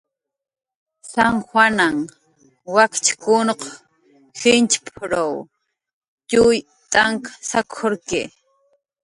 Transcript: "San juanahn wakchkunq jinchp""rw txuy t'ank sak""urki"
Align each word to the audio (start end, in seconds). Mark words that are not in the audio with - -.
"San 1.11 1.33
juanahn 1.47 1.97
wakchkunq 2.75 3.61
jinchp""rw 4.39 5.31
txuy 6.29 6.57
t'ank 6.93 7.21
sak""urki" 7.49 8.21